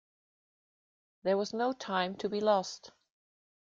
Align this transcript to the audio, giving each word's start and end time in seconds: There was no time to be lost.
There 1.21 1.37
was 1.37 1.53
no 1.53 1.73
time 1.73 2.15
to 2.15 2.27
be 2.29 2.39
lost. 2.41 2.89